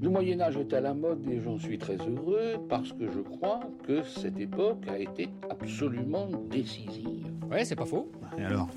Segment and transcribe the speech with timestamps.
[0.00, 3.18] Le Moyen Âge est à la mode et j'en suis très heureux parce que je
[3.18, 7.26] crois que cette époque a été absolument décisive.
[7.50, 8.12] Ouais, c'est pas faux.
[8.38, 8.68] Et alors?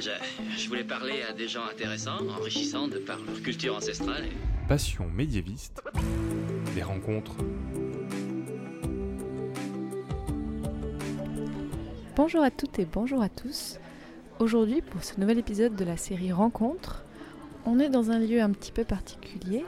[0.00, 0.10] Je,
[0.56, 4.24] je, voulais parler à des gens intéressants, enrichissants de par leur culture ancestrale.
[4.24, 4.68] Et...
[4.68, 5.80] Passion médiéviste,
[6.74, 7.36] des rencontres.
[12.16, 13.78] Bonjour à toutes et bonjour à tous.
[14.40, 17.04] Aujourd'hui, pour ce nouvel épisode de la série Rencontres,
[17.64, 19.64] on est dans un lieu un petit peu particulier.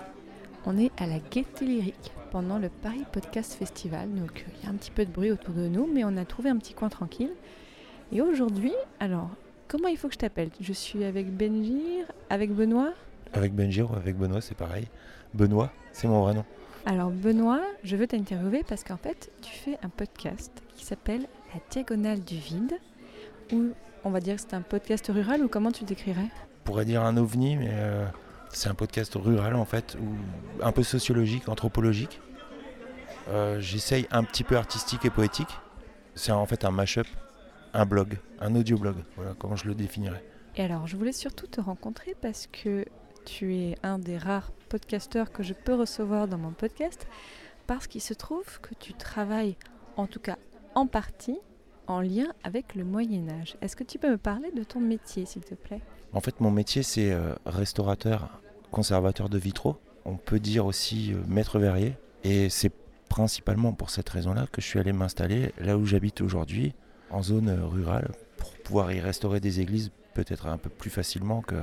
[0.67, 4.11] On est à la Gaieté Lyrique pendant le Paris Podcast Festival.
[4.15, 6.25] Donc il y a un petit peu de bruit autour de nous, mais on a
[6.25, 7.33] trouvé un petit coin tranquille.
[8.13, 9.29] Et aujourd'hui, alors,
[9.69, 10.49] comment il faut que je t'appelle?
[10.61, 12.95] Je suis avec Benjir, avec Benoît?
[13.35, 14.89] Avec Benjir ou avec Benoît, c'est pareil.
[15.35, 16.45] Benoît, c'est mon vrai nom.
[16.87, 21.61] Alors Benoît, je veux t'interviewer parce qu'en fait, tu fais un podcast qui s'appelle La
[21.69, 22.79] Diagonale du Vide,
[23.53, 23.69] où
[24.03, 26.29] on va dire que c'est un podcast rural ou comment tu décrirais?
[26.63, 28.07] On pourrait dire un ovni, mais euh,
[28.57, 32.21] c'est un podcast rural en fait, ou un peu sociologique, anthropologique.
[33.29, 35.49] Euh, J'essaye un petit peu artistique et poétique.
[36.15, 37.07] C'est en fait un mash-up,
[37.73, 38.97] un blog, un audio-blog.
[39.17, 40.25] Voilà comment je le définirais.
[40.57, 42.85] Et alors, je voulais surtout te rencontrer parce que
[43.25, 47.07] tu es un des rares podcasteurs que je peux recevoir dans mon podcast,
[47.67, 49.57] parce qu'il se trouve que tu travailles,
[49.97, 50.37] en tout cas
[50.75, 51.39] en partie,
[51.87, 53.57] en lien avec le Moyen Âge.
[53.61, 55.81] Est-ce que tu peux me parler de ton métier, s'il te plaît?
[56.13, 58.41] En fait, mon métier, c'est euh, restaurateur,
[58.75, 59.77] conservateur de vitraux.
[60.05, 61.95] On peut dire aussi euh, maître verrier.
[62.25, 62.73] Et c'est
[63.09, 66.75] principalement pour cette raison-là que je suis allé m'installer là où j'habite aujourd'hui,
[67.11, 71.41] en zone euh, rurale, pour pouvoir y restaurer des églises peut-être un peu plus facilement
[71.41, 71.55] que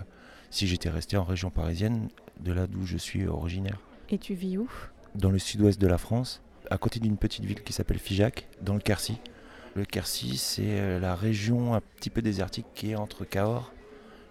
[0.52, 2.08] si j'étais resté en région parisienne,
[2.40, 3.80] de là d'où je suis originaire.
[4.10, 4.70] Et tu vis où?
[5.16, 8.74] Dans le sud-ouest de la France, à côté d'une petite ville qui s'appelle Figeac, dans
[8.74, 9.18] le Quercy.
[9.76, 13.74] Le Quercy, c'est la région un petit peu désertique qui est entre Cahors,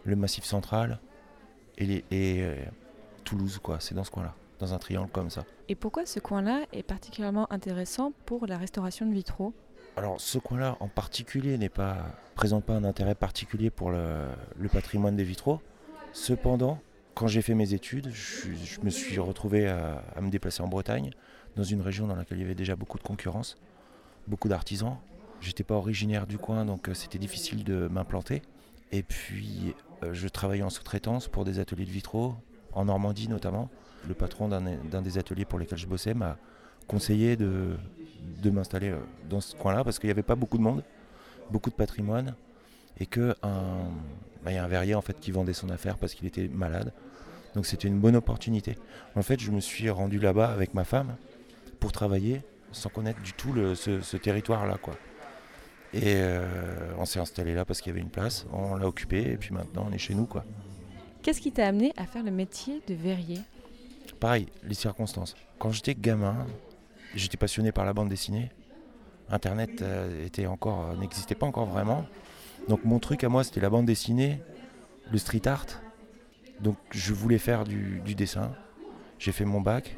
[0.05, 0.99] le Massif central
[1.81, 2.55] et, les, et euh,
[3.25, 3.79] Toulouse, quoi.
[3.81, 5.45] C'est dans ce coin-là, dans un triangle comme ça.
[5.69, 9.53] Et pourquoi ce coin-là est particulièrement intéressant pour la restauration de vitraux?
[9.97, 12.07] Alors, ce coin-là en particulier n'est pas
[12.37, 14.27] présente pas un intérêt particulier pour le,
[14.59, 15.61] le patrimoine des vitraux.
[16.13, 16.81] Cependant,
[17.15, 20.69] quand j'ai fait mes études, je, je, me suis retrouvé à, à me déplacer en
[20.69, 21.11] Bretagne,
[21.57, 23.59] dans une région dans laquelle il y avait déjà beaucoup de concurrence,
[24.27, 24.97] beaucoup d'artisans,
[25.41, 28.43] J'étais pas originaire du coin, donc euh, c'était difficile de m'implanter.
[28.93, 32.35] Et puis, euh, je travaillais en sous-traitance pour des ateliers de vitraux,
[32.73, 33.69] en Normandie notamment.
[34.09, 36.39] Le patron d'un des ateliers pour lesquels je bossais m'a
[36.87, 37.77] conseillé de,
[38.43, 38.95] de m'installer
[39.29, 40.83] dans ce coin-là parce qu'il n'y avait pas beaucoup de monde,
[41.51, 42.35] beaucoup de patrimoine,
[42.99, 46.27] et qu'il bah, y a un verrier en fait qui vendait son affaire parce qu'il
[46.27, 46.93] était malade.
[47.55, 48.77] Donc c'était une bonne opportunité.
[49.17, 51.17] En fait, je me suis rendu là-bas avec ma femme
[51.79, 54.95] pour travailler sans connaître du tout ce, ce territoire-là, quoi.
[55.93, 56.45] Et euh,
[56.99, 59.53] on s'est installé là parce qu'il y avait une place, on l'a occupé et puis
[59.53, 60.45] maintenant on est chez nous quoi.
[61.23, 63.41] Qu'est-ce qui t'a amené à faire le métier de verrier?
[64.21, 65.35] Pareil, les circonstances.
[65.59, 66.47] Quand j'étais gamin,
[67.15, 68.51] j'étais passionné par la bande dessinée.
[69.31, 72.07] Internet euh, était encore n'existait pas encore vraiment.
[72.69, 74.41] Donc mon truc à moi c'était la bande dessinée,
[75.11, 75.67] le street art.
[76.61, 78.53] Donc je voulais faire du, du dessin.
[79.19, 79.97] J'ai fait mon bac.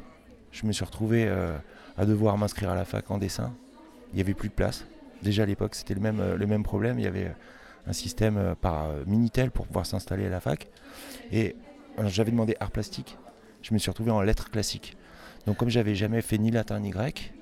[0.51, 1.55] Je me suis retrouvé euh,
[1.97, 3.53] à devoir m'inscrire à la fac en dessin.
[4.11, 4.85] Il n'y avait plus de place.
[5.23, 6.99] Déjà à l'époque, c'était le même, même problème.
[6.99, 7.31] Il y avait
[7.87, 10.67] un système par Minitel pour pouvoir s'installer à la fac.
[11.31, 11.55] Et
[12.05, 13.17] j'avais demandé art plastique.
[13.61, 14.97] Je me suis retrouvé en lettres classiques.
[15.45, 17.33] Donc comme j'avais jamais fait ni latin ni grec,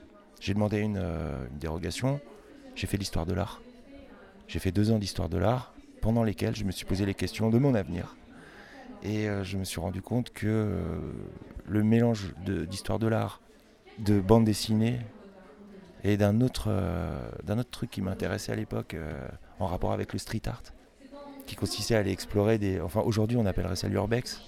[0.42, 2.20] j'ai demandé une, euh, dérogation.
[2.76, 3.62] J'ai fait l'histoire de l'art.
[4.48, 7.50] J'ai fait deux ans d'histoire de l'art, pendant lesquels je me suis posé les questions
[7.50, 8.16] de mon avenir.
[9.04, 11.00] Et euh, je me suis rendu compte que euh,
[11.68, 12.34] le mélange
[12.68, 13.40] d'histoire de l'art,
[14.00, 15.00] de bande dessinée,
[16.04, 19.14] et d'un autre, euh, autre truc qui m'intéressait à l'époque euh,
[19.60, 20.64] en rapport avec le street art,
[21.46, 22.82] qui consistait à aller explorer des.
[22.82, 24.42] Enfin, aujourd'hui, on appellerait ça l'urbex.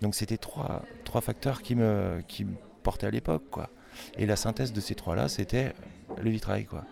[0.00, 3.70] Donc, c'était trois, trois facteurs qui me, qui me portaient à l'époque, quoi.
[4.16, 5.74] Et la synthèse de ces trois-là, c'était
[6.20, 6.84] le vitrail, quoi.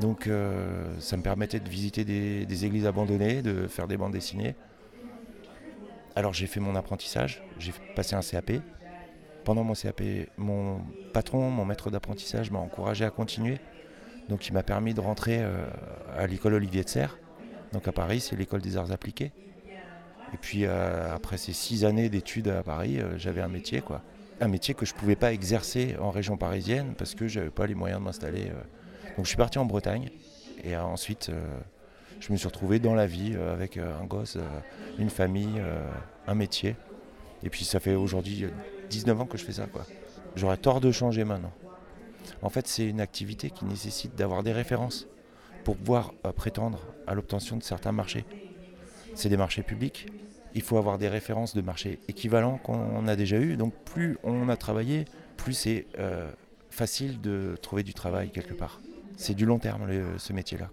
[0.00, 4.12] Donc, euh, ça me permettait de visiter des, des églises abandonnées, de faire des bandes
[4.12, 4.56] dessinées.
[6.16, 8.52] Alors, j'ai fait mon apprentissage, j'ai passé un CAP,
[9.46, 10.02] pendant mon CAP,
[10.36, 10.80] mon
[11.12, 13.58] patron, mon maître d'apprentissage m'a encouragé à continuer.
[14.28, 15.64] Donc il m'a permis de rentrer euh,
[16.18, 17.16] à l'école Olivier de Serre.
[17.72, 19.30] Donc à Paris, c'est l'école des arts appliqués.
[20.34, 24.02] Et puis euh, après ces six années d'études à Paris, euh, j'avais un métier quoi.
[24.40, 27.52] Un métier que je ne pouvais pas exercer en région parisienne parce que je n'avais
[27.52, 28.50] pas les moyens de m'installer.
[29.16, 30.10] Donc je suis parti en Bretagne
[30.64, 31.30] et ensuite
[32.18, 34.36] je me suis retrouvé dans la vie avec un gosse,
[34.98, 35.62] une famille,
[36.26, 36.76] un métier.
[37.44, 38.44] Et puis ça fait aujourd'hui
[38.90, 39.66] 19 ans que je fais ça.
[39.66, 39.86] quoi.
[40.34, 41.52] J'aurais tort de changer maintenant.
[42.42, 45.06] En fait, c'est une activité qui nécessite d'avoir des références
[45.64, 48.24] pour pouvoir euh, prétendre à l'obtention de certains marchés.
[49.14, 50.06] C'est des marchés publics
[50.56, 53.56] il faut avoir des références de marché équivalents qu'on a déjà eu.
[53.56, 55.04] Donc plus on a travaillé,
[55.36, 56.30] plus c'est euh,
[56.70, 58.80] facile de trouver du travail quelque part.
[59.18, 59.86] C'est du long terme
[60.16, 60.70] ce métier-là.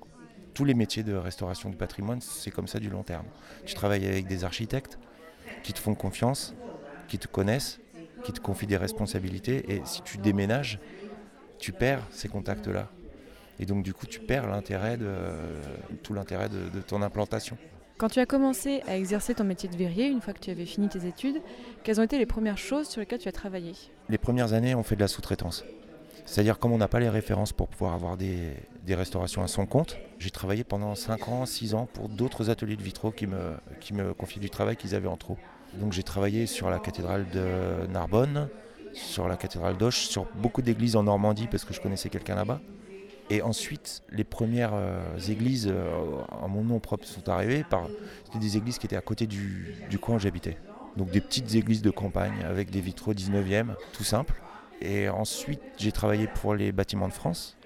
[0.53, 3.25] Tous les métiers de restauration du patrimoine, c'est comme ça du long terme.
[3.65, 4.99] Tu travailles avec des architectes
[5.63, 6.55] qui te font confiance,
[7.09, 7.81] qui te connaissent,
[8.23, 9.73] qui te confient des responsabilités.
[9.73, 10.79] Et si tu déménages,
[11.59, 12.89] tu perds ces contacts-là.
[13.59, 15.07] Et donc du coup, tu perds l'intérêt de,
[16.01, 17.57] tout l'intérêt de, ton implantation.
[17.97, 20.65] Quand tu as commencé à exercer ton métier de verrier, une fois que tu avais
[20.65, 21.41] fini tes études,
[21.83, 23.73] quelles ont été les premières choses sur lesquelles tu as travaillé?
[24.09, 25.63] Les premières années, on fait de la sous-traitance.
[26.25, 28.55] C'est-à-dire comme on n'a pas les références pour pouvoir avoir des,
[28.89, 32.83] restaurations à son compte, j'ai travaillé pendant 5 ans, 6 ans pour d'autres ateliers de
[32.83, 35.37] vitraux qui me, qui me confiaient du travail qu'ils avaient en trop.
[35.79, 38.49] Donc j'ai travaillé sur la cathédrale de Narbonne,
[38.93, 42.61] sur la cathédrale d'Auch, sur beaucoup d'églises en Normandie parce que je connaissais quelqu'un là-bas.
[43.29, 45.91] Et ensuite, les premières euh, églises euh,
[46.29, 47.63] en mon nom propre sont arrivées.
[48.25, 50.57] C'était des églises qui étaient à côté du, coin où j'habitais.
[50.97, 54.35] Donc des petites églises de campagne avec des vitraux 19e, tout simple.
[54.81, 57.57] Et ensuite, j'ai travaillé pour les bâtiments de France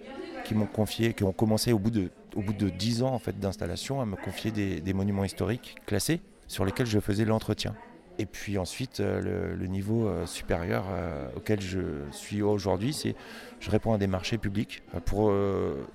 [0.45, 3.19] qui m'ont confié, qui ont commencé au bout de, au bout de 10 ans en
[3.19, 7.75] fait, d'installation à me confier des monuments historiques classés sur lesquels je faisais l'entretien.
[8.19, 11.79] Et puis ensuite, euh, le, niveau euh, supérieur euh, auquel je
[12.11, 13.15] suis aujourd'hui, c'est
[13.59, 15.33] je réponds à des marchés publics pour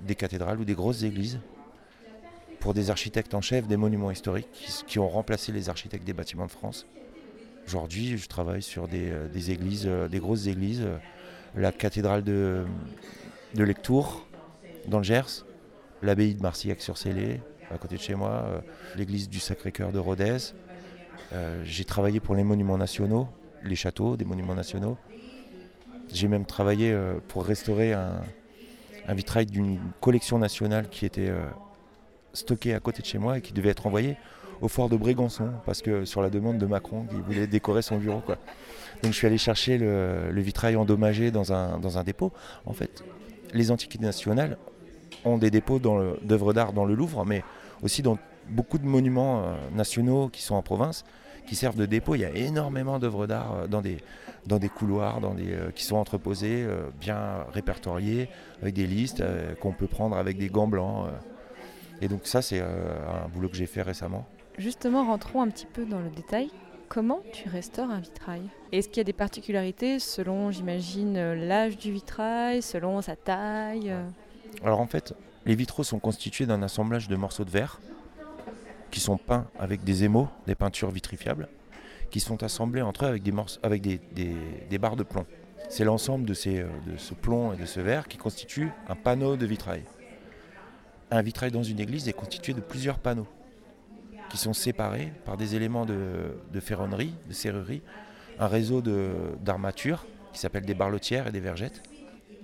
[0.05, 1.39] des cathédrales ou des grosses églises,
[2.59, 4.49] pour des architectes en chef des monuments historiques
[4.87, 6.87] qui, ont remplacé les architectes des bâtiments de France.
[7.69, 10.85] Aujourd'hui, je travaille sur des, églises, des grosses églises,
[11.55, 12.65] la cathédrale de,
[13.55, 14.27] Lectour,
[14.89, 15.47] dans le Gers,
[16.03, 17.41] l'abbaye de Marcillac-sur-Célé,
[17.71, 18.61] à côté de chez moi,
[18.97, 20.53] l'église du Sacré-Cœur de Rodez,
[21.65, 23.29] j'ai travaillé pour les monuments nationaux,
[23.65, 24.97] les châteaux des monuments nationaux.
[26.13, 28.21] J'ai même travaillé euh, pour restaurer un,
[29.09, 31.45] vitrail d'une collection nationale qui était euh,
[32.33, 34.17] stocké à côté de chez moi et qui devait être envoyé
[34.61, 37.97] au fort de Brégançon, parce que sur la demande de Macron, qui voulait décorer son
[37.99, 38.23] bureau.
[39.03, 42.31] Donc je suis allé chercher le, vitrail endommagé dans un, dans un dépôt.
[42.65, 43.03] En fait,
[43.53, 44.57] les antiquités nationales
[45.25, 47.43] ont des dépôts d'œuvres d'art dans le Louvre, mais
[47.83, 48.19] aussi dans
[48.51, 51.05] beaucoup de monuments nationaux qui sont en province
[51.47, 52.15] qui servent de dépôt.
[52.15, 53.99] Il y a énormément d'œuvres d'art euh, dans des,
[54.47, 58.29] dans des couloirs dans des, euh, qui sont entreposés, euh, bien répertoriés,
[58.61, 59.23] avec des listes
[59.61, 61.07] qu'on peut prendre avec des gants blancs.
[62.01, 64.27] Et donc ça, c'est un boulot que j'ai fait récemment.
[64.59, 66.51] Justement, rentrons un petit peu dans le détail.
[66.89, 68.43] Comment tu restaures un vitrail?
[68.71, 73.95] Est-ce qu'il y a des particularités selon, j'imagine, l'âge du vitrail, selon sa taille?
[74.65, 75.15] Alors en fait,
[75.47, 77.81] les vitraux sont constitués d'un assemblage de morceaux de verre
[78.93, 81.49] qui sont peints avec des émaux, des peintures vitrifiables,
[82.11, 83.19] qui sont assemblés entre eux
[83.63, 85.27] avec des, barres de plomb.
[85.69, 89.47] C'est l'ensemble euh, de ce plomb et de ce verre qui constitue un panneau de
[89.47, 89.83] vitrail.
[91.11, 93.27] Un vitrail dans une église est constitué de plusieurs panneaux
[94.29, 97.83] qui sont séparés par des éléments de, ferronnerie, de serrurerie,
[98.39, 101.83] un réseau d'armatures qui s'appelle des barlotières et des vergettes.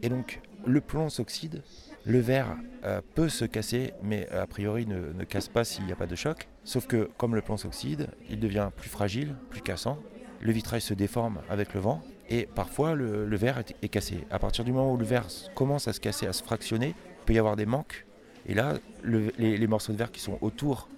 [0.02, 1.62] Et donc le plomb s'oxyde
[2.08, 5.96] le verre euh, peut se casser, mais a priori ne, casse pas s'il n'y a
[5.96, 6.48] pas de choc.
[6.64, 9.98] Sauf que comme le plomb s'oxyde, il devient plus fragile, plus cassant.
[10.40, 14.24] Le vitrail se déforme avec le vent et parfois le, verre est, cassé.
[14.30, 17.24] À partir du moment où le verre commence à se casser, à se fractionner, il
[17.26, 18.06] peut y avoir des manques.
[18.46, 20.88] Et là, les, morceaux de verre qui sont autour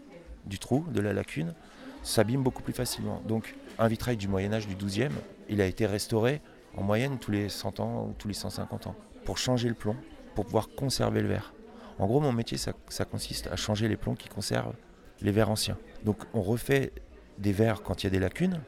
[0.47, 1.55] du trou, de la lacune,
[2.05, 3.21] s'abîment beaucoup plus facilement.
[3.27, 5.11] Donc un vitrail du Moyen Âge du 12e,
[5.49, 6.41] il a été restauré
[6.77, 8.95] en moyenne tous les 100 ans ou tous les 150 ans
[9.25, 9.97] pour changer le plomb
[10.41, 11.53] pour pouvoir conserver le verre.
[11.99, 14.73] En gros, mon métier, ça, consiste à changer les plombs qui conservent
[15.21, 15.77] les verres anciens.
[16.03, 16.93] Donc, on refait
[17.37, 18.59] des verres quand il y a des lacunes,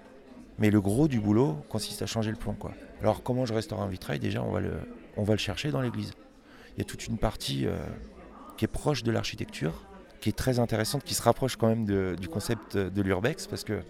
[0.58, 2.52] mais le gros du boulot consiste à changer le plomb.
[2.52, 2.72] Quoi.
[3.00, 4.18] Alors, comment je restaure un vitrail?
[4.18, 6.12] Déjà, on va le, chercher dans l'église.
[6.76, 7.74] Il y a toute une partie euh,
[8.58, 9.86] qui est proche de l'architecture,
[10.20, 11.86] qui est très intéressante, qui se rapproche quand même
[12.16, 13.80] du concept de l'urbex, parce que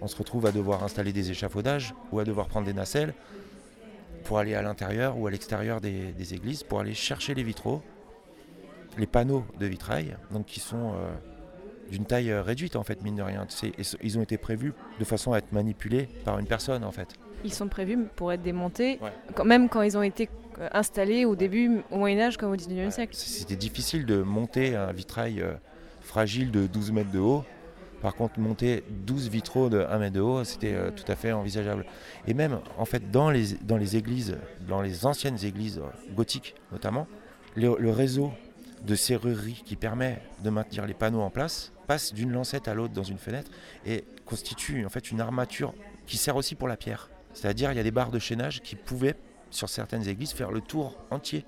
[0.00, 3.12] on se retrouve à devoir installer des échafaudages ou à devoir prendre des nacelles
[4.28, 7.80] pour aller à l'intérieur ou à l'extérieur des, églises, pour aller chercher les vitraux,
[8.98, 11.08] les panneaux de vitrail, donc qui sont euh,
[11.90, 13.46] d'une taille euh, réduite en fait, mine de rien.
[14.02, 17.08] ils ont été prévus de façon à être manipulés par une personne en fait.
[17.42, 19.00] Ils sont prévus pour être démontés,
[19.34, 20.28] quand même quand ils ont été
[20.60, 23.14] euh, installés au début, au Moyen-Âge comme au 19e siècle.
[23.16, 25.42] C'était difficile de monter un vitrail
[26.02, 27.44] fragile de 12 mètres de haut
[28.00, 31.32] par contre, monter 12 vitraux de 1 mètre de haut, c'était euh, tout à fait
[31.32, 31.84] envisageable.
[32.26, 33.54] Et même, en fait, dans les,
[33.96, 34.38] églises,
[34.68, 37.06] dans les anciennes églises euh, gothiques notamment,
[37.56, 38.30] le, réseau
[38.86, 42.92] de serrurerie qui permet de maintenir les panneaux en place passe d'une lancette à l'autre
[42.92, 43.50] dans une fenêtre
[43.84, 45.74] et constitue en fait une armature
[46.06, 47.10] qui sert aussi pour la pierre.
[47.32, 49.16] C'est-à-dire, il y a des barres de chaînage qui pouvaient,
[49.50, 51.44] sur certaines églises, faire le tour entier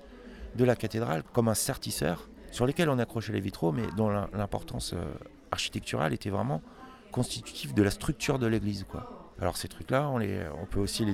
[0.55, 4.93] de la cathédrale comme un sertisseur sur lesquels on accrochait les vitraux, mais dont l'importance
[4.93, 5.05] euh,
[5.51, 6.61] architecturale était vraiment
[7.11, 8.85] constitutifs de la structure de l'église.
[9.41, 11.13] Alors ces trucs-là, on, peut aussi les,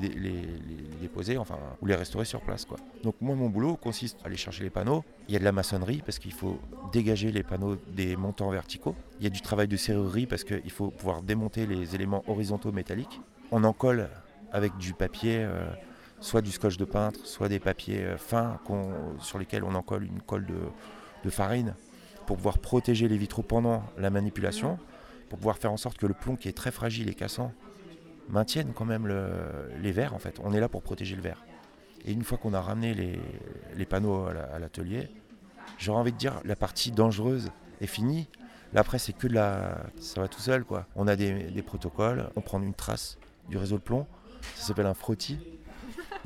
[1.01, 2.67] déposer, enfin, ou les restaurer sur place.
[3.03, 5.05] Donc moi, mon boulot consiste à aller chercher les panneaux.
[5.29, 6.59] Il y a de la maçonnerie parce qu'il faut
[6.91, 8.95] dégager les panneaux des montants verticaux.
[9.19, 12.73] Il y a du travail de serrurerie parce qu'il faut pouvoir démonter les éléments horizontaux
[12.73, 13.21] métalliques.
[13.51, 14.09] On en colle
[14.51, 15.65] avec du papier, euh,
[16.19, 18.59] soit du scotch de peintre, soit des papiers euh, fins
[19.21, 20.47] sur lesquels on en colle une colle
[21.23, 21.75] de farine
[22.27, 24.77] pour pouvoir protéger les vitraux pendant la manipulation,
[25.29, 27.51] pour pouvoir faire en sorte que le plomb qui est très fragile et cassant
[28.29, 30.39] maintienne quand même le- les verres en fait.
[30.43, 31.45] On est là pour protéger le verre.
[32.05, 35.09] Et une fois qu'on a ramené les, panneaux à l'atelier,
[35.77, 37.49] j'aurais envie de dire la partie dangereuse
[37.81, 38.27] est finie.
[38.73, 39.77] Là après c'est que de la.
[39.99, 40.85] ça va tout seul quoi.
[40.95, 43.17] On a des, des protocoles, on prend une trace
[43.49, 44.05] du réseau de plomb,
[44.55, 45.39] ça s'appelle un frottis.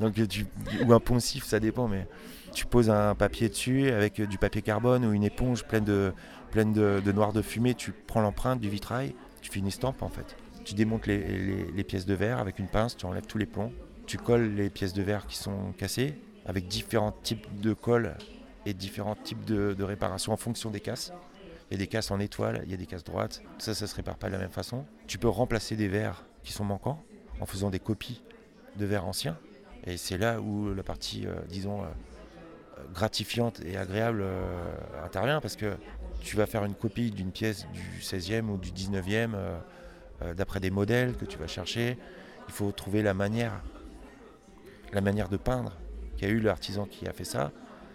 [0.00, 0.46] Donc, tu-
[0.86, 2.06] ou un poncif, ça dépend, mais
[2.52, 6.12] tu poses un papier dessus avec du papier carbone ou une éponge pleine de,
[6.50, 10.08] pleine de, noir de fumée, tu prends l'empreinte du vitrail, tu fais une estampe en
[10.08, 10.36] fait.
[10.64, 13.46] Tu démontes les, les- les pièces de verre avec une pince, tu enlèves tous les
[13.46, 13.72] plombs,
[14.06, 16.14] tu colles les pièces de verre qui sont cassées
[16.46, 18.16] avec différents types de colle
[18.66, 21.12] et différents types de, de réparations en fonction des casses.
[21.70, 23.86] Il y a des casses en étoile, il y a des casses droites, ça, ça
[23.86, 24.84] se répare pas de la même façon.
[25.06, 27.02] Tu peux remplacer des verres qui sont manquants
[27.40, 28.20] en faisant des copies
[28.76, 29.38] de verres anciens.
[29.84, 31.86] Et c'est là où la partie, euh, disons, euh,
[32.92, 34.74] gratifiante et agréable euh,
[35.04, 35.76] intervient parce que
[36.20, 39.58] tu vas faire une copie d'une pièce du 16e ou du 19e euh,
[40.22, 41.98] euh, d'après des modèles que tu vas chercher.
[42.48, 43.62] Il faut trouver la manière,
[44.92, 45.72] la manière de peindre
[46.16, 47.50] qu'a eu l'artisan qui a fait ça.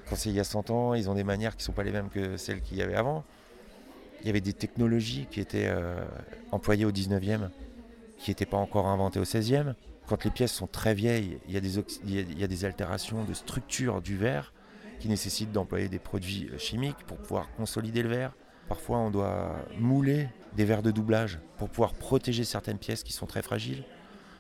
[0.10, 1.84] Quand c'est il y a 100 ans, ils ont des manières qui ne sont pas
[1.84, 3.24] les mêmes que celles qu'il y avait avant.
[4.22, 5.72] Il y avait des technologies qui étaient
[6.52, 7.50] employées au 19e
[8.18, 9.76] qui n'étaient pas encore inventées au 16e.
[10.08, 14.54] Quand les pièces sont très vieilles, il y a des, altérations de structure du verre
[15.00, 18.34] qui nécessitent d'employer des produits euh, chimiques pour pouvoir consolider le verre.
[18.70, 23.26] Parfois, on doit mouler des verres de doublage pour pouvoir protéger certaines pièces qui sont
[23.26, 23.84] très fragiles.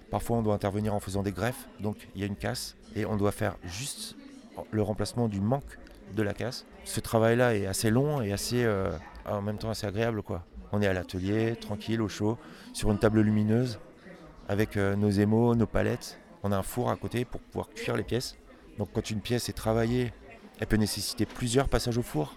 [0.09, 3.05] Parfois, on doit intervenir en faisant des greffes, donc il y a une casse, et
[3.05, 4.15] on doit faire juste
[4.71, 5.77] le remplacement du manque
[6.15, 6.65] de la casse.
[6.85, 8.89] Ce travail-là est assez long et assez, euh,
[9.25, 10.23] en même temps assez agréable.
[10.23, 10.45] Quoi.
[10.71, 12.37] On est à l'atelier, tranquille, au chaud,
[12.73, 13.79] sur une table lumineuse,
[14.47, 16.19] avec euh, nos émaux, nos palettes.
[16.43, 18.37] On a un four à côté pour pouvoir cuire les pièces.
[18.77, 20.13] Donc quand une pièce est travaillée,
[20.59, 22.35] elle peut nécessiter plusieurs passages au four.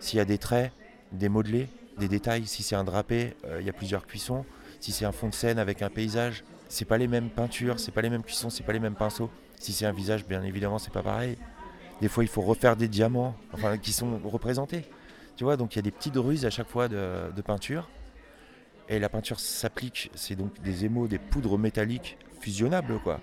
[0.00, 0.72] S'il y a des traits,
[1.12, 4.44] des modelés, des détails, si c'est un drapé, euh, il y a plusieurs cuissons.
[4.80, 7.92] Si c'est un fond de scène avec un paysage, c'est pas les mêmes peintures, c'est
[7.92, 9.30] pas les mêmes cuissons, c'est pas les mêmes pinceaux.
[9.58, 11.36] Si c'est un visage, bien évidemment, c'est pas pareil.
[12.00, 13.34] Des fois, il faut refaire des diamants,
[13.82, 14.84] qui sont représentés.
[15.34, 17.88] Tu vois, donc il y a des petites ruses à chaque fois de peinture.
[18.88, 23.20] Et la peinture s'applique, c'est donc des émaux, des poudres métalliques fusionnables, quoi,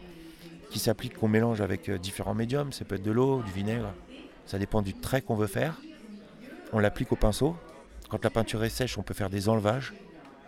[0.69, 2.71] qui s'appliquent, qu'on mélange avec euh, différents médiums.
[2.71, 3.93] Ça peut être de l'eau, du vinaigre.
[4.45, 5.81] Ça dépend du trait qu'on veut faire.
[6.71, 7.55] On l'applique au pinceau.
[8.09, 9.93] Quand la peinture est sèche, on peut faire des enlevages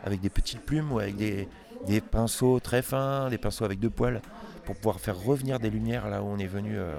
[0.03, 1.47] avec des petites plumes ou avec des,
[1.87, 4.21] des pinceaux très fins, des pinceaux avec deux poils,
[4.65, 6.93] pour pouvoir faire revenir des lumières là où on est venu euh,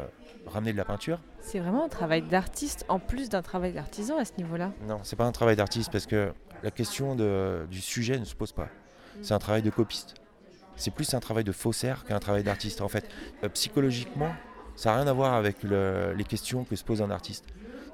[0.47, 1.21] ramener de la peinture.
[1.41, 4.73] C'est vraiment un travail d'artiste en plus d'un travail d'artisan à ce niveau-là.
[4.89, 6.33] Non, c'est pas un travail d'artiste parce que
[6.63, 8.69] la question de- du sujet ne se pose pas.
[9.23, 10.15] C'est un travail de copiste.
[10.77, 12.81] C'est plus un travail de faussaire qu'un travail d'artiste.
[12.81, 13.05] En fait,
[13.45, 14.33] Euh, psychologiquement,
[14.77, 17.45] ça n'a rien à voir avec le- les questions que se pose un artiste.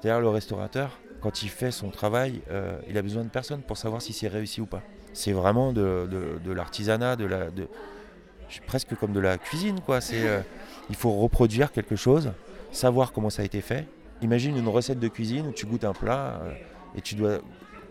[0.01, 3.77] C'est-à-dire le restaurateur, quand il fait son travail, euh, il a besoin de personne pour
[3.77, 4.83] savoir si c'est réussi ou pas.
[5.13, 6.07] C'est vraiment de,
[6.53, 7.67] l'artisanat, de la, de,
[8.67, 10.01] presque comme de la cuisine, quoi.
[10.01, 10.41] C'est, euh,
[10.89, 12.31] il faut reproduire quelque chose,
[12.71, 13.87] savoir comment ça a été fait.
[14.21, 16.53] Imagine une recette de cuisine où tu goûtes un plat euh,
[16.97, 17.39] et tu dois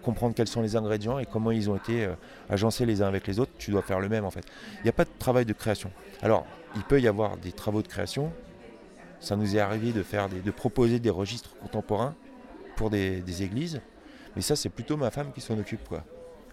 [0.04, 2.14] comprendre quels sont les ingrédients et comment ils ont été euh,
[2.48, 3.52] agencés les uns avec les autres.
[3.58, 4.44] Tu dois faire le même en fait.
[4.78, 5.90] Il n'y a pas de travail de création.
[6.22, 6.46] Alors,
[6.76, 8.32] il peut y avoir des travaux de création.
[9.18, 12.14] Ça nous est arrivé de faire de proposer des registres contemporains
[12.76, 13.80] pour des, églises.
[14.36, 15.94] Mais ça, c'est plutôt ma femme qui s'en occupe.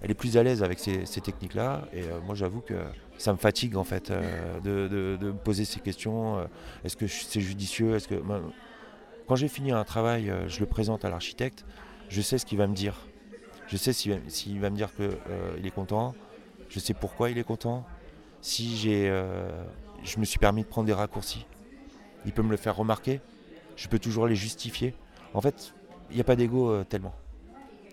[0.02, 1.88] Elle est plus à l'aise avec ces, techniques-là.
[1.92, 2.76] Et euh, moi, j'avoue que
[3.18, 6.48] ça me fatigue en fait euh, de, me poser ces questions.
[6.86, 8.22] Est-ce que c'est judicieux Est-ce que
[9.28, 11.66] quand j'ai fini un travail, je le présente à l'architecte.
[12.10, 12.96] Je sais ce qu'il va me dire.
[13.72, 16.14] Je sais s'il va, s'il va me dire qu'il est content.
[16.68, 17.86] Je sais pourquoi il est content.
[18.42, 19.50] Si j'ai, euh,
[20.04, 21.46] je me suis permis de prendre des raccourcis,
[22.26, 23.22] il peut me le faire remarquer.
[23.78, 24.94] Je peux toujours les justifier.
[25.34, 25.74] En fait,
[26.10, 27.14] il n'y a pas d'ego euh, tellement.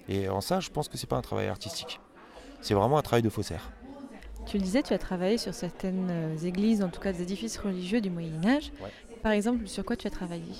[0.08, 2.00] Et en ça, je pense que c'est pas un travail artistique.
[2.60, 3.70] C'est vraiment un travail de faussaire.
[4.46, 7.56] Tu le disais, tu as travaillé sur certaines euh, églises, en tout cas des édifices
[7.56, 8.72] religieux du Moyen Âge.
[8.82, 8.90] Ouais.
[9.22, 10.54] Par exemple, sur quoi tu as travaillé?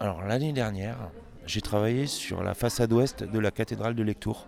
[0.00, 1.10] Alors l'année dernière,
[1.48, 4.46] j'ai travaillé sur la façade ouest de la cathédrale de Lectour,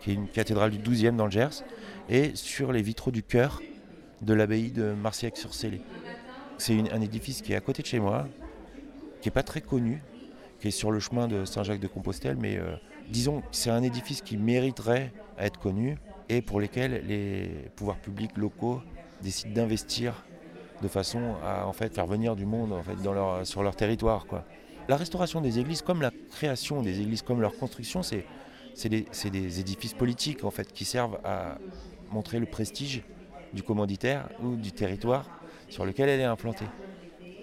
[0.00, 1.64] qui est une cathédrale du 12e dans le Gers,
[2.10, 3.62] et sur les vitraux du chœur
[4.20, 5.80] de l'abbaye de Marciac-sur-Célé.
[6.58, 8.28] C'est un édifice qui est à côté de chez moi,
[9.22, 10.02] qui n'est pas très connu,
[10.60, 12.76] qui est sur le chemin de Saint-Jacques de Compostelle, mais euh,
[13.08, 15.96] disons que c'est un édifice qui mériterait à être connu.
[16.28, 18.82] et pour lesquels les pouvoirs publics locaux
[19.22, 20.26] décident d'investir
[20.82, 22.74] de façon à en faire venir du monde
[23.44, 24.26] sur leur territoire.
[24.88, 29.94] La restauration des églises comme la création des églises comme leur construction c'est des édifices
[29.94, 31.58] politiques en fait qui servent à
[32.10, 33.02] montrer le prestige
[33.52, 35.28] du commanditaire ou du territoire
[35.68, 36.66] sur lequel elle est implantée.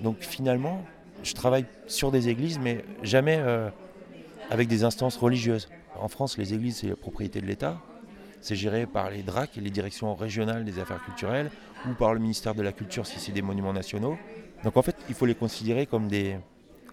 [0.01, 0.83] Donc finalement,
[1.23, 3.69] je travaille sur des églises, mais jamais euh,
[4.49, 5.69] avec des instances religieuses.
[5.99, 7.79] En France, les églises, c'est la propriété de l'État.
[8.41, 11.49] C'est géré par les DRAC, les directions régionales des affaires culturelles,
[11.89, 14.17] ou par le ministère de la Culture si c'est des monuments nationaux.
[14.63, 16.37] Donc en fait, il faut les considérer comme des,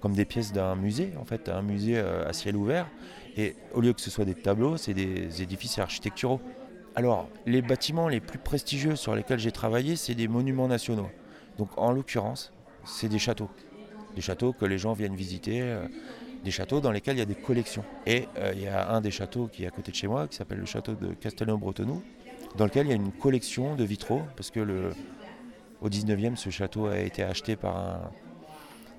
[0.00, 2.86] comme des pièces d'un musée, en fait, un musée euh, à ciel ouvert.
[3.36, 6.40] Et au lieu que ce soit des tableaux, c'est des édifices architecturaux.
[6.94, 11.08] Alors, les bâtiments les plus prestigieux sur lesquels j'ai travaillé, c'est des monuments nationaux.
[11.58, 12.52] Donc en l'occurrence,
[12.84, 13.50] c'est des châteaux.
[14.16, 15.86] Des châteaux que les gens viennent visiter, euh,
[16.44, 17.84] des châteaux dans lesquels il y a des collections.
[18.06, 20.26] Et euh, il y a un des châteaux qui est à côté de chez moi,
[20.26, 22.02] qui s'appelle le château de Castelnau-Bretonneux,
[22.56, 24.90] dans lequel il y a une collection de vitraux, parce que le,
[25.80, 28.10] au 19e, ce château a été acheté par un,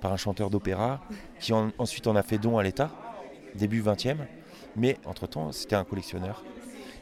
[0.01, 0.99] par un chanteur d'opéra,
[1.39, 2.89] qui en- ensuite en a fait don à l'État,
[3.55, 4.17] début 20e.
[4.75, 6.43] Mais entre-temps, c'était un collectionneur.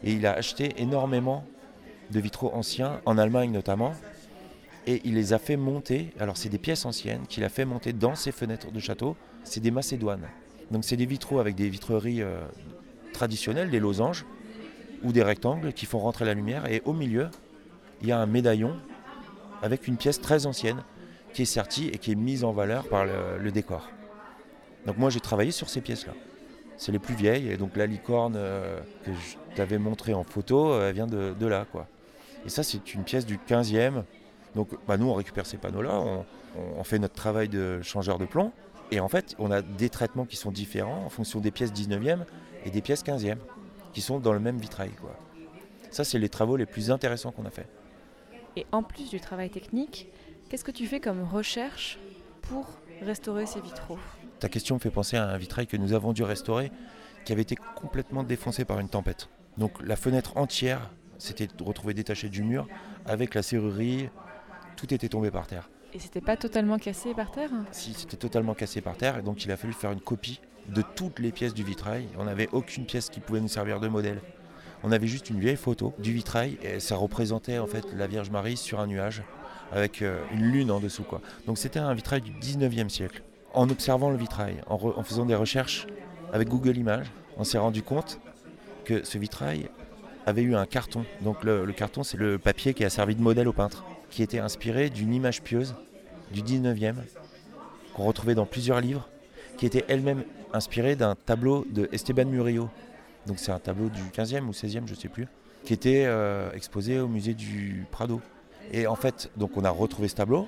[0.03, 1.43] Et il a acheté énormément
[2.11, 3.93] de vitraux anciens, en Allemagne notamment,
[4.87, 6.11] et il les a fait monter.
[6.19, 9.15] Alors, c'est des pièces anciennes qu'il a fait monter dans ses fenêtres de château.
[9.43, 10.27] C'est des Macédoines.
[10.71, 12.41] Donc, c'est des vitraux avec des vitreries euh,
[13.13, 14.25] traditionnelles, des losanges
[15.03, 16.65] ou des rectangles qui font rentrer la lumière.
[16.71, 17.29] Et au milieu,
[18.01, 18.75] il y a un médaillon
[19.61, 20.81] avec une pièce très ancienne
[21.33, 23.89] qui est sortie et qui est mise en valeur par le, décor.
[24.85, 26.13] Donc, moi, j'ai travaillé sur ces pièces-là.
[26.77, 27.49] C'est les plus vieilles.
[27.49, 31.45] Et donc, la licorne euh, que je t'avais montrée en photo, euh, elle vient de,
[31.45, 31.65] là.
[31.71, 31.87] Quoi.
[32.45, 34.03] Et ça, c'est une pièce du 15e.
[34.55, 36.01] Donc bah, nous, on récupère ces panneaux-là,
[36.55, 38.51] on, fait notre travail de changeur de plomb.
[38.91, 42.21] Et en fait, on a des traitements qui sont différents en fonction des pièces 19e
[42.65, 43.37] et des pièces 15e,
[43.93, 44.89] qui sont dans le même vitrail.
[45.91, 47.67] Ça, c'est les travaux les plus intéressants qu'on a fait.
[48.55, 50.09] Et en plus du travail technique,
[50.49, 51.99] qu'est-ce que tu fais comme recherche
[52.41, 52.67] pour
[53.01, 53.99] restaurer ces vitraux?
[54.39, 56.71] Ta question me fait penser à un vitrail que nous avons dû restaurer,
[57.23, 59.29] qui avait été complètement défoncé par une tempête.
[59.57, 62.67] Donc la fenêtre entière s'était retrouvée détachée du mur,
[63.05, 64.09] avec la serrurerie,
[64.75, 65.69] tout était tombé par terre.
[65.93, 67.49] Et c'était pas totalement cassé par terre?
[67.71, 70.81] Si, c'était totalement cassé par terre, et donc il a fallu faire une copie de
[70.95, 72.07] toutes les pièces du vitrail.
[72.17, 74.21] On n'avait aucune pièce qui pouvait nous servir de modèle.
[74.83, 78.29] On avait juste une vieille photo du vitrail, et ça représentait en fait la Vierge
[78.29, 79.23] Marie sur un nuage,
[79.71, 81.03] avec euh, une lune en dessous.
[81.03, 81.21] Quoi.
[81.47, 83.21] Donc c'était un vitrail du 19e siècle.
[83.53, 85.87] En observant le vitrail, en, faisant des recherches
[86.31, 88.19] avec Google Images, on s'est rendu compte
[88.85, 89.69] que ce vitrail
[90.25, 91.03] avait eu un carton.
[91.21, 94.21] Donc le, le carton, c'est le papier qui a servi de modèle au peintre, qui
[94.21, 95.75] était inspiré d'une image pieuse
[96.31, 96.95] du 19e,
[97.95, 99.09] qu'on retrouvait dans plusieurs livres,
[99.57, 102.69] qui était elle-même inspirée d'un tableau de Esteban Murillo.
[103.25, 105.27] Donc c'est un tableau du 15e ou 16e, je ne sais plus,
[105.65, 108.21] qui était euh, exposé au musée du Prado.
[108.71, 110.47] Et en fait, donc on a retrouvé ce tableau.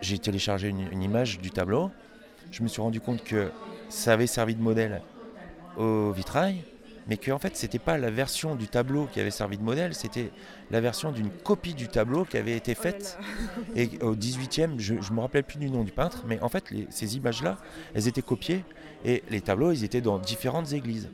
[0.00, 1.90] J'ai téléchargé une, une image du tableau.
[2.50, 3.50] Je me suis rendu compte que
[3.88, 5.02] ça avait servi de modèle
[5.76, 6.62] au vitrail,
[7.06, 10.30] mais qu'en fait, c'était pas la version du tableau qui avait servi de modèle, c'était
[10.70, 13.18] la version d'une copie du tableau qui avait été faite
[13.76, 16.70] et au 18e, je ne me rappelle plus du nom du peintre, mais en fait,
[16.70, 17.56] les- ces images-là,
[17.94, 18.64] elles étaient copiées
[19.04, 21.08] et les tableaux, ils étaient dans différentes églises.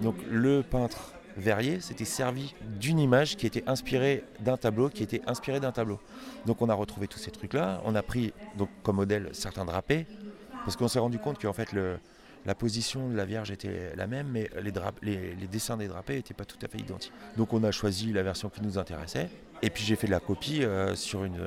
[0.00, 5.22] Donc le peintre Verrier s'était servi d'une image qui était inspirée d'un tableau, qui était
[5.26, 5.98] inspirée d'un tableau.
[6.46, 7.80] Donc on a retrouvé tous ces trucs-là.
[7.84, 10.06] On a pris donc comme modèle certains drapés,
[10.64, 11.72] parce qu'on s'est rendu compte qu'en fait
[12.44, 16.44] la position de la Vierge était la même, mais les, dessins des drapés n'étaient pas
[16.44, 17.12] tout à fait identiques.
[17.36, 19.30] Donc on a choisi la version qui nous intéressait.
[19.64, 21.38] Et puis j'ai fait de la copie euh, sur, une,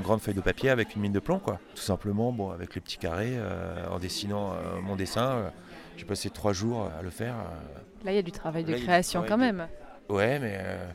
[0.00, 1.58] grande feuille de papier avec une mine de plomb, quoi.
[1.74, 5.50] Tout simplement, bon, avec les petits carrés, euh, en dessinant euh, mon dessin.
[5.96, 7.34] j'ai passé trois jours à le faire.
[8.04, 9.68] Là, il y a du travail de Là, création travail quand de- même.
[10.08, 10.86] Ouais, mais, euh,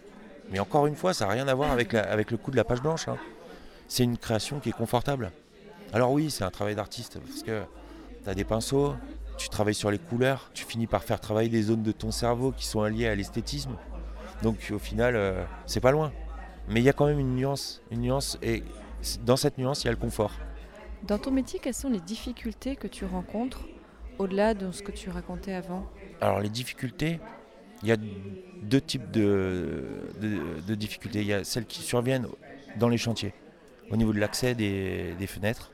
[0.52, 2.56] mais encore une fois, ça n'a rien à voir avec, la- avec le coup de
[2.56, 3.08] la page blanche.
[3.08, 3.18] hein.
[3.88, 5.32] C'est une création qui est confortable.
[5.92, 7.64] Alors oui, c'est un travail d'artiste, parce que
[8.24, 8.94] tu as des pinceaux,
[9.38, 12.52] tu travailles sur les couleurs, tu finis par faire travailler des zones de ton cerveau
[12.52, 13.72] qui sont alliées à l'esthétisme.
[14.44, 16.12] Donc au final, euh, c'est pas loin.
[16.68, 18.64] Mais il y a quand même une nuance, une nuance, et
[19.26, 20.34] dans cette nuance, il y a le confort.
[21.02, 23.62] Dans ton métier, quelles sont les difficultés que tu rencontres
[24.20, 25.86] au-delà de ce que tu racontais avant
[26.22, 27.20] Alors les difficultés,
[27.82, 27.98] il y a
[28.62, 29.84] deux types de,
[30.76, 31.22] difficultés.
[31.22, 32.28] Il y a celles qui surviennent
[32.78, 33.34] dans les chantiers,
[33.90, 35.72] au niveau de l'accès des, fenêtres.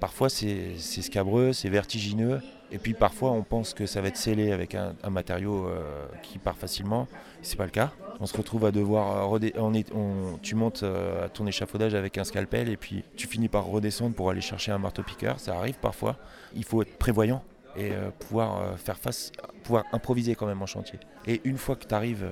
[0.00, 4.52] Parfois c'est scabreux, c'est vertigineux, et puis parfois on pense que ça va être scellé
[4.52, 7.08] avec un, matériau euh, qui part facilement.
[7.42, 7.92] C'est pas le cas.
[8.20, 12.68] On se retrouve à devoir euh, tu montes euh, à ton échafaudage avec un scalpel
[12.68, 15.40] et puis tu finis par redescendre pour aller chercher un marteau piqueur.
[15.40, 16.16] Ça arrive parfois.
[16.54, 17.42] Il faut être prévoyant
[17.78, 20.98] et euh, pouvoir euh, faire face, pouvoir improviser quand même en chantier.
[21.26, 22.30] Et une fois que tu arrives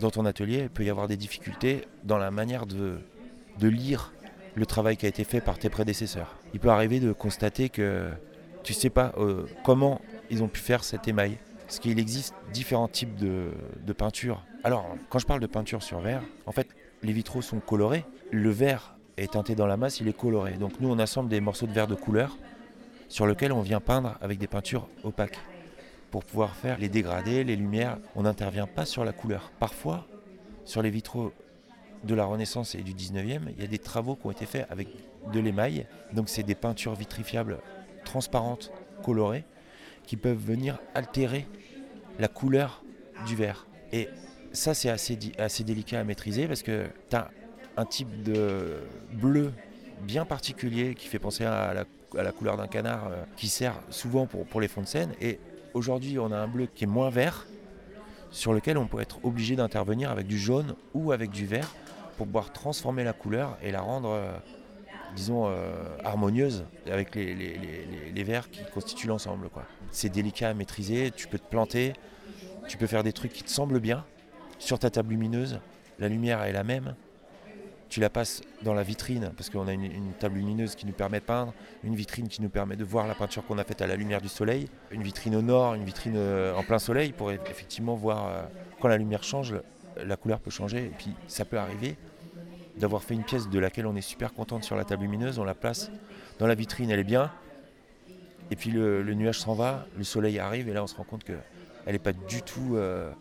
[0.00, 2.98] dans ton atelier, il peut y avoir des difficultés dans la manière de,
[3.60, 4.12] lire
[4.54, 6.36] le travail qui a été fait par tes prédécesseurs.
[6.52, 8.10] Il peut arriver de constater que
[8.64, 11.38] tu ne sais pas euh, comment ils ont pu faire cet émail.
[11.66, 13.50] Parce qu'il existe différents types de,
[13.86, 14.44] de peinture.
[14.64, 16.68] Alors, quand je parle de peinture sur verre, en fait,
[17.02, 18.04] les vitraux sont colorés.
[18.30, 20.54] Le verre est teinté dans la masse, il est coloré.
[20.54, 22.36] Donc nous, on assemble des morceaux de verre de couleur
[23.12, 25.38] sur lesquels on vient peindre avec des peintures opaques
[26.10, 27.98] pour pouvoir faire les dégradés, les lumières.
[28.16, 29.52] On n'intervient pas sur la couleur.
[29.60, 30.06] Parfois,
[30.64, 31.30] sur les vitraux
[32.04, 34.66] de la Renaissance et du 19e, il y a des travaux qui ont été faits
[34.70, 34.88] avec
[35.30, 35.86] de l'émail.
[36.14, 37.58] Donc c'est des peintures vitrifiables
[38.06, 38.72] transparentes,
[39.04, 39.44] colorées,
[40.06, 41.46] qui peuvent venir altérer
[42.18, 42.82] la couleur
[43.26, 43.66] du verre.
[43.92, 44.08] Et
[44.52, 47.30] ça, c'est assez, assez délicat à maîtriser parce que tu as
[47.76, 48.78] un type de
[49.12, 49.52] bleu
[50.02, 54.60] bien particulier qui fait penser à la, couleur d'un canard euh, qui sert souvent pour,
[54.60, 55.12] les fonds de scène.
[55.20, 55.38] Et
[55.74, 57.46] aujourd'hui, on a un bleu qui est moins vert
[58.30, 61.70] sur lequel on peut être obligé d'intervenir avec du jaune ou avec du vert
[62.16, 64.32] pour pouvoir transformer la couleur et la rendre, euh,
[65.14, 65.72] disons, euh,
[66.04, 69.48] harmonieuse avec les, verts qui constituent l'ensemble.
[69.90, 71.94] C'est délicat à maîtriser, tu peux te planter,
[72.68, 74.04] tu peux faire des trucs qui te semblent bien.
[74.58, 75.60] Sur ta table lumineuse,
[75.98, 76.94] la lumière est la même,
[77.92, 81.20] tu la passes dans la vitrine, parce qu'on a une, table lumineuse qui nous permet
[81.20, 81.52] de peindre,
[81.84, 84.22] une vitrine qui nous permet de voir la peinture qu'on a faite à la lumière
[84.22, 88.28] du soleil, une vitrine au nord, une vitrine euh, en plein soleil, pour effectivement voir
[88.28, 88.42] euh,
[88.80, 89.54] quand la lumière change,
[90.02, 90.86] la couleur peut changer.
[90.86, 91.96] Et puis ça peut arriver
[92.78, 95.44] d'avoir fait une pièce de laquelle on est super contente sur la table lumineuse, on
[95.44, 95.90] la place
[96.38, 97.30] dans la vitrine, elle est bien,
[98.50, 101.24] et puis le, nuage s'en va, le soleil arrive, et là on se rend compte
[101.24, 101.42] qu'elle
[101.86, 102.74] n'est pas du tout...
[102.76, 103.12] Euh,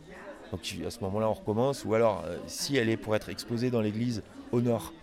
[0.49, 1.85] donc à ce moment-là, on recommence.
[1.85, 4.93] Ou alors, si elle est pour être exposée dans l'église, au nord,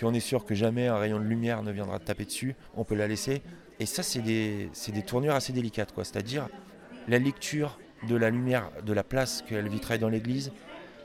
[0.00, 2.94] qu'on est sûr que jamais un rayon de lumière ne viendra taper dessus, on peut
[2.94, 3.42] la laisser.
[3.80, 6.04] Et ça, c'est des, des, tournures assez délicates, quoi.
[6.04, 6.48] C'est-à-dire
[7.08, 7.78] la lecture
[8.08, 10.52] de la lumière, de la place qu'elle vitraille dans l'église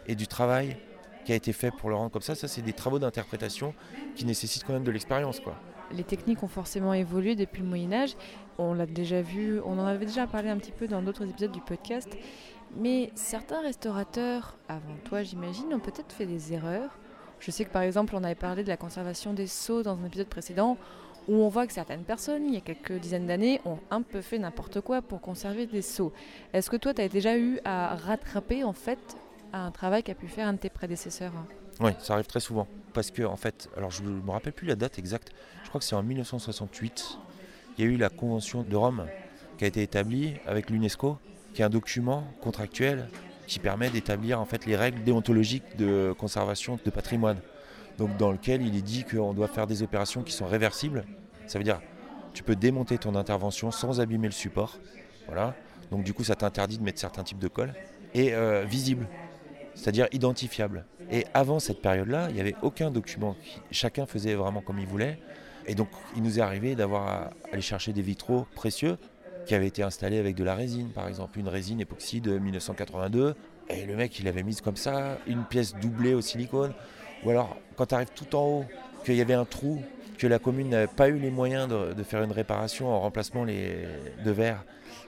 [0.08, 0.78] et du travail
[1.26, 2.36] qui a été fait pour le rendre comme ça.
[2.36, 3.74] Ça, c'est des travaux d'interprétation
[4.16, 5.56] qui nécessitent quand même de l'expérience, quoi.
[5.94, 8.16] Les techniques ont forcément évolué depuis le Moyen Âge.
[8.58, 11.52] On l'a déjà vu, on en avait déjà parlé un petit peu dans d'autres épisodes
[11.52, 12.10] du podcast.
[12.78, 16.98] Mais certains restaurateurs, avant toi j'imagine, ont peut-être fait des erreurs
[17.42, 20.06] je sais que par exemple, on avait parlé de la conservation des seaux dans un
[20.06, 20.78] épisode précédent,
[21.28, 24.22] où on voit que certaines personnes, il y a quelques dizaines d'années, ont un peu
[24.22, 26.14] fait n'importe quoi pour conserver des seaux.
[26.54, 29.00] Est-ce que toi, tu as déjà eu à rattraper en fait
[29.54, 31.34] un travail qu'a pu faire un de tes prédécesseurs?
[31.80, 32.68] Oui, ça arrive très souvent.
[32.94, 35.32] Parce que, en fait, alors je ne me rappelle plus la date exacte,
[35.64, 37.18] je crois que c'est en 1968,
[37.78, 39.08] il y a eu la Convention de Rome
[39.58, 41.18] qui a été établie avec l'UNESCO,
[41.54, 43.08] qui est un document contractuel
[43.48, 47.38] qui permet d'établir en fait les règles déontologiques de conservation de patrimoine.
[47.98, 51.06] Donc dans lequel il est dit qu'on doit faire des opérations qui sont réversibles.
[51.48, 51.82] Ça veut dire
[52.34, 54.80] tu peux démonter ton intervention sans abîmer le support.
[55.28, 55.56] Voilà.
[55.92, 57.74] Donc du coup ça t'interdit de mettre certains types de colle.
[58.14, 59.08] Et euh, visible,
[59.74, 60.86] c'est-à-dire identifiable.
[61.12, 63.36] Et avant cette période-là, il n'y avait aucun document.
[63.72, 65.20] Chacun faisait vraiment comme il voulait.
[65.68, 68.98] Et donc il nous est arrivé d'avoir à aller chercher des vitraux précieux
[69.46, 73.36] qui avait été installé avec de la résine, par exemple, une résine époxy de 1982.
[73.70, 76.74] Et le mec, il avait mis comme ça, une pièce doublée au silicone.
[77.24, 78.66] Ou alors, quand tu arrives tout en haut,
[79.06, 79.82] qu'il y avait un trou,
[80.18, 84.32] que la commune n'avait pas eu les moyens de, faire une réparation en remplacement de
[84.32, 84.64] verre,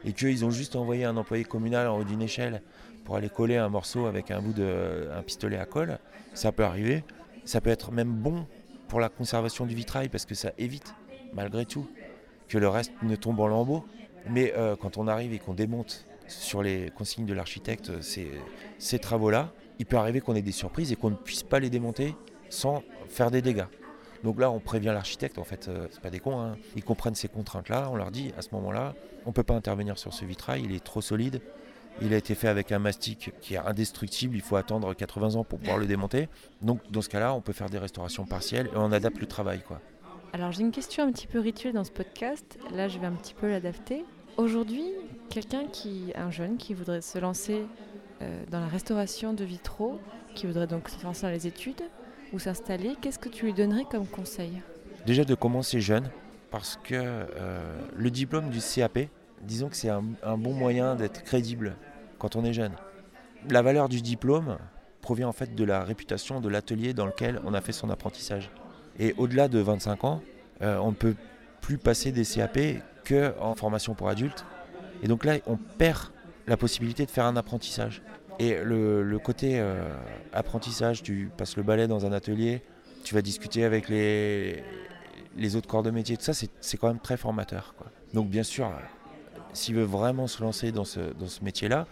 [0.06, 2.62] et qu'ils ont juste envoyé un employé communal en haut d'une échelle
[3.04, 6.00] pour aller coller un morceau avec un bout de un pistolet à colle,
[6.34, 7.04] ça peut arriver.
[7.46, 8.48] Ça peut être même bon
[8.88, 10.96] pour la conservation du vitrail parce que ça évite,
[11.34, 11.88] malgré tout,
[12.48, 13.86] que le reste ne tombe en lambeaux.
[14.30, 18.32] Mais euh, quand on arrive et qu'on démonte sur les consignes de l'architecte ces,
[18.78, 21.70] ces travaux-là, il peut arriver qu'on ait des surprises et qu'on ne puisse pas les
[21.70, 22.16] démonter
[22.50, 23.66] sans faire des dégâts.
[24.24, 26.56] Donc là, on prévient l'architecte, en fait, euh, c'est pas des cons, hein.
[26.78, 29.98] ils comprennent ces contraintes-là, on leur dit à ce moment-là, on ne peut pas intervenir
[29.98, 31.42] sur ce vitrail, il est trop solide,
[32.02, 35.44] il a été fait avec un mastic qui est indestructible, il faut attendre 80 ans
[35.44, 36.30] pour pouvoir le démonter.
[36.62, 39.62] Donc dans ce cas-là, on peut faire des restaurations partielles et on adapte le travail.
[40.34, 42.58] Alors j'ai une question un petit peu rituelle dans ce podcast.
[42.74, 44.04] Là, je vais un petit peu l'adapter.
[44.38, 44.86] Aujourd'hui,
[45.30, 47.67] quelqu'un qui, un jeune qui voudrait se lancer
[48.24, 50.00] euh, dans la restauration de vitraux,
[50.34, 51.84] qui voudrait donc se lancer dans les études
[52.34, 54.63] ou s'installer, qu'est-ce que tu lui donnerais comme conseil?
[55.06, 56.10] Déjà de commencer jeune,
[56.50, 59.02] parce que euh, le diplôme du CAP,
[59.43, 61.76] disons que c'est un, un bon moyen d'être crédible
[62.17, 62.74] quand on est jeune.
[63.52, 64.58] La valeur du diplôme
[65.02, 68.50] provient en fait de la réputation de l'atelier dans lequel on a fait son apprentissage.
[68.99, 70.21] Et au-delà de 25 ans,
[70.62, 71.15] euh, on ne peut
[71.62, 72.60] plus passer des CAP
[73.08, 74.45] qu'en formation pour adultes.
[75.01, 76.10] Et donc là, on perd
[76.47, 78.01] la possibilité de faire un apprentissage.
[78.39, 79.95] Et le, côté euh,
[80.34, 82.62] apprentissage, tu passes le balai dans un atelier,
[83.03, 84.63] tu vas discuter avec les,
[85.56, 87.75] autres corps de métier, tout ça, c'est quand même très formateur.
[88.13, 88.71] Donc bien sûr,
[89.53, 90.99] s'il veut vraiment se lancer dans ce,
[91.41, 91.88] métier-là,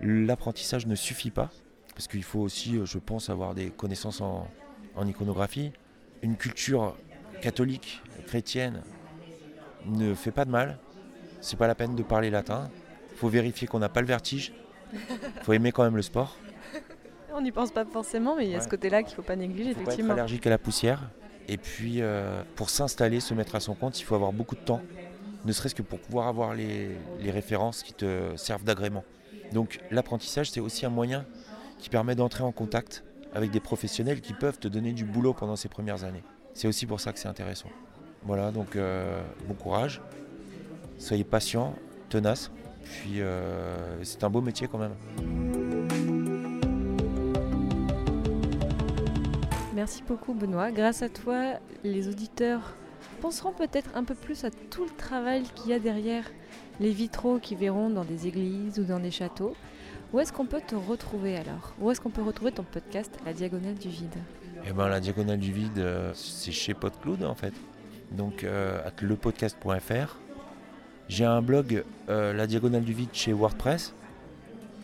[0.00, 1.50] l'apprentissage ne suffit pas.
[1.94, 4.48] parce qu'il faut aussi, euh, je pense, avoir des connaissances en,
[4.96, 5.72] en iconographie.
[6.22, 6.96] Une culture
[7.40, 8.82] catholique, chrétienne,
[9.86, 10.78] ne fait pas de mal.
[11.40, 12.70] C'est pas la peine de parler latin.
[13.12, 14.52] Il faut vérifier qu'on n'a pas le vertige.
[14.92, 14.98] Il
[15.42, 16.36] faut aimer quand même le sport.
[17.32, 18.64] On n'y pense pas forcément, mais il y a Ouais.
[18.64, 20.12] ce côté-là qu'il ne faut pas négliger, Il faut pas être effectivement.
[20.12, 21.08] allergique à la poussière.
[21.48, 24.60] Et puis, euh, pour s'installer, se mettre à son compte, il faut avoir beaucoup de
[24.60, 24.82] temps.
[25.46, 29.04] Ne serait-ce que pour pouvoir avoir les, les références qui te servent d'agrément.
[29.52, 31.24] Donc, l'apprentissage, c'est aussi un moyen
[31.78, 33.04] qui permet d'entrer en contact
[33.34, 36.22] avec des professionnels qui peuvent te donner du boulot pendant ces premières années.
[36.54, 37.68] C'est aussi pour ça que c'est intéressant.
[38.22, 40.00] Voilà, donc euh, bon courage.
[40.98, 41.74] Soyez patient,
[42.08, 42.50] tenace.
[42.84, 44.94] Puis, euh, c'est un beau métier quand même.
[49.74, 50.72] Merci beaucoup Benoît.
[50.72, 52.74] Grâce à toi, les auditeurs
[53.20, 56.24] penseront peut-être un peu plus à tout le travail qu'il y a derrière
[56.80, 59.54] les vitraux qu'ils verront dans des églises ou dans des châteaux.
[60.12, 61.72] Où est-ce qu'on peut te retrouver alors?
[61.80, 64.16] Où est-ce qu'on peut retrouver ton podcast La Diagonale du Vide?
[64.66, 67.54] Eh ben, la diagonale du vide, euh, c'est chez PodCloud en fait.
[68.12, 70.18] Donc, euh, lepodcast.fr.
[71.08, 73.94] J'ai un blog, euh, La diagonale du vide, chez WordPress,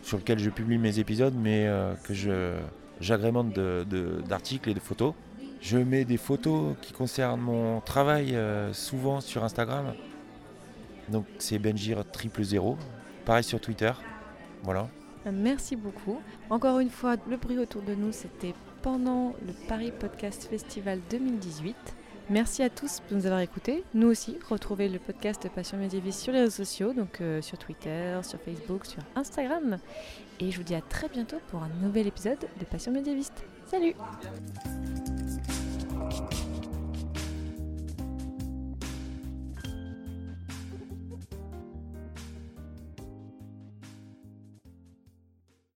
[0.01, 2.57] sur lequel je publie mes épisodes, mais euh, que je
[2.99, 5.13] j'agrémente de- de- d'articles et de photos.
[5.61, 8.35] Je mets des photos qui concernent mon travail
[8.73, 9.93] souvent sur Instagram.
[11.09, 12.77] Donc, c'est Benjir triple zéro.
[13.25, 13.91] Pareil sur Twitter.
[14.63, 14.87] Voilà.
[15.31, 16.19] Merci beaucoup.
[16.49, 21.75] Encore une fois, le bruit autour de nous, c'était pendant le Paris Podcast Festival 2018.
[22.29, 23.85] Merci à tous de nous avoir écoutés.
[23.93, 28.19] Nous aussi, retrouvez le podcast Passion Médiéviste sur les réseaux sociaux, donc euh, sur Twitter,
[28.21, 29.77] sur Facebook, sur Instagram.
[30.41, 33.45] Et je vous dis à très bientôt pour un nouvel épisode de Passion Médiéviste.
[33.65, 33.95] Salut